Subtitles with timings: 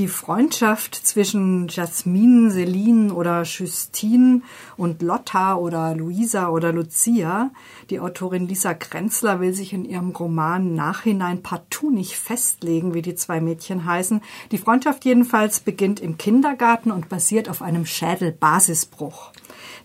[0.00, 4.40] Die Freundschaft zwischen Jasmin, Celine oder Justine
[4.78, 7.50] und Lotta oder Luisa oder Lucia,
[7.90, 13.14] die Autorin Lisa Krenzler will sich in ihrem Roman Nachhinein partout nicht festlegen, wie die
[13.14, 14.22] zwei Mädchen heißen.
[14.52, 19.32] Die Freundschaft jedenfalls beginnt im Kindergarten und basiert auf einem Schädelbasisbruch.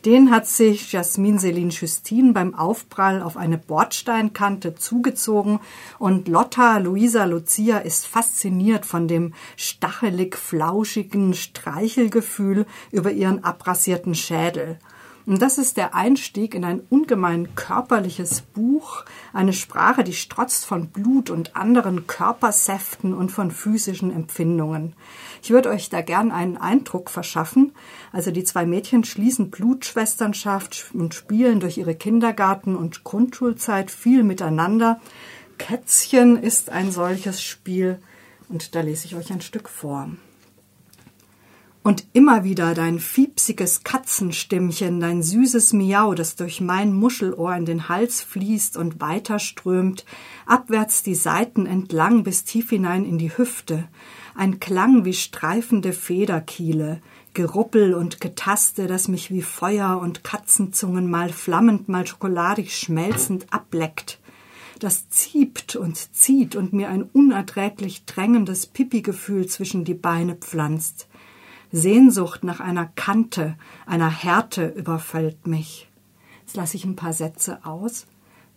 [0.05, 5.59] Den hat sich Jasmin Celine Justine beim Aufprall auf eine Bordsteinkante zugezogen
[5.97, 14.77] und Lotta Luisa Lucia ist fasziniert von dem stachelig flauschigen Streichelgefühl über ihren abrasierten Schädel.
[15.25, 20.89] Und das ist der Einstieg in ein ungemein körperliches Buch, eine Sprache, die strotzt von
[20.89, 24.93] Blut und anderen Körpersäften und von physischen Empfindungen.
[25.41, 27.71] Ich würde euch da gern einen Eindruck verschaffen.
[28.11, 35.01] Also die zwei Mädchen schließen Blutschwesternschaft und spielen durch ihre Kindergarten- und Grundschulzeit viel miteinander.
[35.57, 37.99] Kätzchen ist ein solches Spiel
[38.49, 40.09] und da lese ich euch ein Stück vor.
[41.85, 47.87] Und immer wieder dein fiepsiges Katzenstimmchen, dein süßes Miau, das durch mein Muschelohr in den
[47.87, 50.03] Hals fließt und weiterströmt,
[50.47, 53.87] abwärts die Seiten entlang bis tief hinein in die Hüfte,
[54.33, 57.01] ein Klang wie streifende Federkiele,
[57.35, 64.19] Geruppel und Getaste, das mich wie Feuer und Katzenzungen mal flammend, mal schokoladig schmelzend ableckt,
[64.79, 71.07] das ziebt und zieht und mir ein unerträglich drängendes Pipi-Gefühl zwischen die Beine pflanzt,
[71.75, 75.89] Sehnsucht nach einer Kante, einer Härte überfällt mich.
[76.39, 78.07] Jetzt lasse ich ein paar Sätze aus.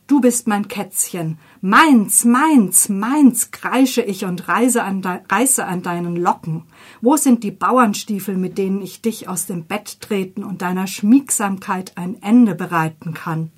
[0.06, 6.16] Du bist mein Kätzchen, meins, meins, meins, kreische ich und reise an reiße an deinen
[6.16, 6.62] Locken.
[7.00, 11.92] Wo sind die Bauernstiefel, mit denen ich dich aus dem Bett treten und deiner Schmiegsamkeit
[11.96, 13.50] ein Ende bereiten kann?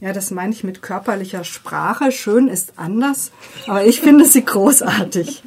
[0.00, 2.12] Ja, das meine ich mit körperlicher Sprache.
[2.12, 3.32] Schön ist anders,
[3.66, 5.42] aber ich finde sie großartig.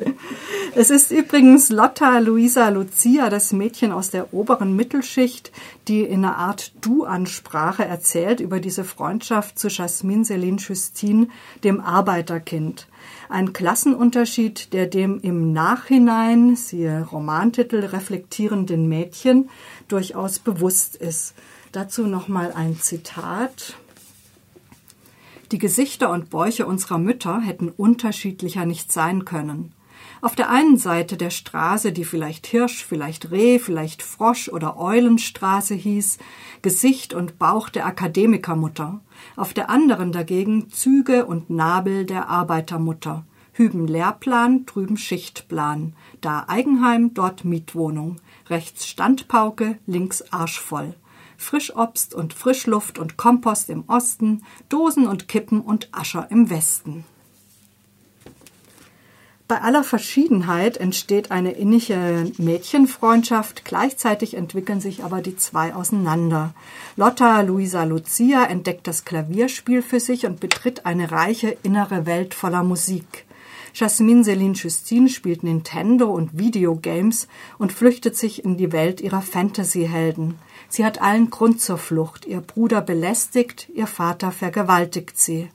[0.76, 5.52] Es ist übrigens Lotta Luisa Lucia, das Mädchen aus der oberen Mittelschicht,
[5.88, 11.28] die in einer Art Du-Ansprache erzählt über diese Freundschaft zu Jasmin Celine Justine,
[11.64, 12.88] dem Arbeiterkind.
[13.30, 19.52] Ein Klassenunterschied, der dem im Nachhinein, siehe Romantitel, reflektierenden Mädchen
[19.90, 21.36] durchaus bewusst ist.
[21.72, 23.76] Dazu nochmal ein Zitat.
[25.52, 29.72] Die Gesichter und Bäuche unserer Mütter hätten unterschiedlicher nicht sein können.
[30.24, 35.76] Auf der einen Seite der Straße, die vielleicht Hirsch, vielleicht Reh, vielleicht Frosch oder Eulenstraße
[35.76, 36.18] hieß,
[36.62, 39.02] Gesicht und Bauch der Akademikermutter,
[39.36, 47.14] auf der anderen dagegen Züge und Nabel der Arbeitermutter, hüben Lehrplan, drüben Schichtplan, da Eigenheim,
[47.14, 48.16] dort Mietwohnung,
[48.50, 50.96] rechts Standpauke, links Arschvoll.
[51.36, 57.04] Frischobst und Frischluft und Kompost im Osten, Dosen und Kippen und Ascher im Westen.
[59.54, 66.56] Bei aller Verschiedenheit entsteht eine innige Mädchenfreundschaft, gleichzeitig entwickeln sich aber die zwei auseinander.
[66.96, 72.64] Lotta Luisa Lucia entdeckt das Klavierspiel für sich und betritt eine reiche innere Welt voller
[72.64, 73.26] Musik.
[73.76, 77.28] Jasmine Celine Justine spielt Nintendo und Videogames
[77.60, 80.40] und flüchtet sich in die Welt ihrer Fantasyhelden.
[80.68, 82.26] Sie hat allen Grund zur Flucht.
[82.26, 85.50] Ihr Bruder belästigt, ihr Vater vergewaltigt sie.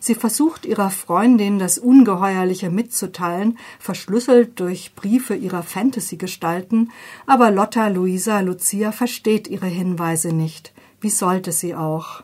[0.00, 6.90] Sie versucht ihrer Freundin das Ungeheuerliche mitzuteilen, verschlüsselt durch Briefe ihrer Fantasy-Gestalten,
[7.26, 10.72] aber Lotta Luisa Lucia versteht ihre Hinweise nicht.
[11.00, 12.22] Wie sollte sie auch?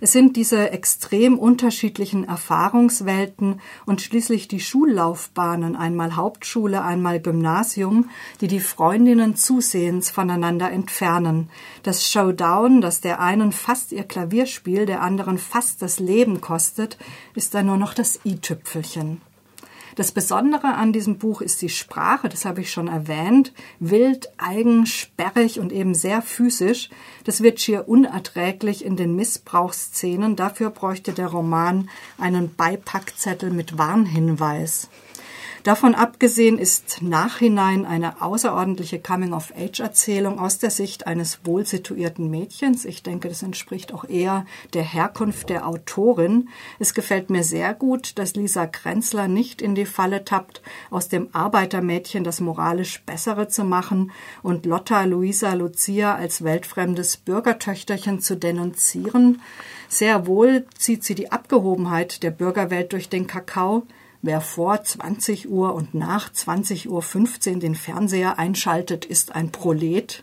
[0.00, 8.08] Es sind diese extrem unterschiedlichen Erfahrungswelten und schließlich die Schullaufbahnen, einmal Hauptschule, einmal Gymnasium,
[8.40, 11.50] die die Freundinnen zusehends voneinander entfernen.
[11.82, 16.96] Das Showdown, das der einen fast ihr Klavierspiel, der anderen fast das Leben kostet,
[17.34, 19.20] ist dann nur noch das i-Tüpfelchen.
[19.96, 24.86] Das Besondere an diesem Buch ist die Sprache, das habe ich schon erwähnt, wild, eigen,
[24.86, 26.90] sperrig und eben sehr physisch.
[27.24, 30.36] Das wird schier unerträglich in den Missbrauchsszenen.
[30.36, 34.88] Dafür bräuchte der Roman einen Beipackzettel mit Warnhinweis.
[35.62, 42.86] Davon abgesehen ist Nachhinein eine außerordentliche Coming-of-Age-Erzählung aus der Sicht eines wohlsituierten Mädchens.
[42.86, 46.48] Ich denke, das entspricht auch eher der Herkunft der Autorin.
[46.78, 51.28] Es gefällt mir sehr gut, dass Lisa Krenzler nicht in die Falle tappt, aus dem
[51.32, 59.42] Arbeitermädchen das moralisch Bessere zu machen und Lotta Luisa Lucia als weltfremdes Bürgertöchterchen zu denunzieren.
[59.90, 63.82] Sehr wohl zieht sie die Abgehobenheit der Bürgerwelt durch den Kakao,
[64.22, 70.22] Wer vor 20 Uhr und nach 20 Uhr 15 den Fernseher einschaltet, ist ein Prolet.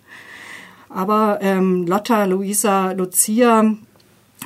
[0.89, 3.75] Aber ähm, Lotta Luisa Lucia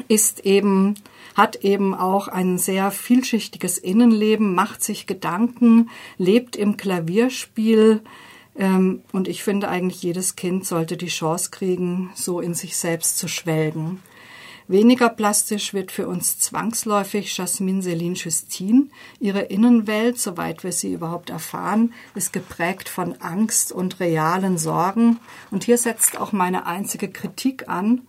[0.07, 0.95] ist eben,
[1.35, 8.01] hat eben auch ein sehr vielschichtiges Innenleben, macht sich Gedanken, lebt im Klavierspiel,
[8.55, 13.17] ähm, und ich finde eigentlich, jedes Kind sollte die Chance kriegen, so in sich selbst
[13.17, 14.01] zu schwelgen.
[14.67, 18.91] Weniger plastisch wird für uns zwangsläufig Jasmin Celine Justin.
[19.19, 25.19] Ihre Innenwelt, soweit wir sie überhaupt erfahren, ist geprägt von Angst und realen Sorgen.
[25.49, 28.01] Und hier setzt auch meine einzige Kritik an,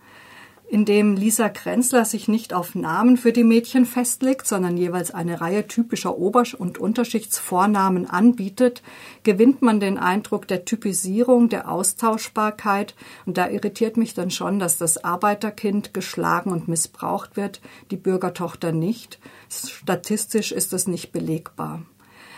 [0.73, 5.39] in dem Lisa Krenzler sich nicht auf Namen für die Mädchen festlegt, sondern jeweils eine
[5.39, 8.81] Reihe typischer Ober- und Unterschichtsvornamen anbietet,
[9.21, 12.95] gewinnt man den Eindruck der Typisierung, der Austauschbarkeit.
[13.27, 17.61] Und da irritiert mich dann schon, dass das Arbeiterkind geschlagen und missbraucht wird,
[17.91, 19.19] die Bürgertochter nicht.
[19.49, 21.83] Statistisch ist das nicht belegbar.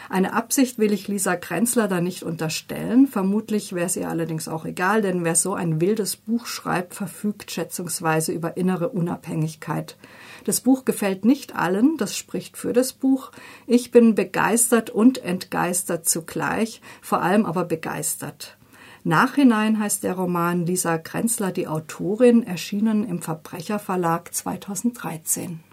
[0.10, 3.08] Eine Absicht will ich Lisa Krenzler da nicht unterstellen.
[3.08, 7.52] Vermutlich wäre es ihr allerdings auch egal, denn wer so ein wildes Buch schreibt, verfügt
[7.52, 9.98] schätzungsweise über innere Unabhängigkeit.
[10.44, 13.32] Das Buch gefällt nicht allen, das spricht für das Buch.
[13.66, 18.58] Ich bin begeistert und entgeistert zugleich, vor allem aber begeistert.
[19.04, 25.65] Nachhinein heißt der Roman Lisa Krenzler die Autorin, erschienen im Verbrecherverlag 2013.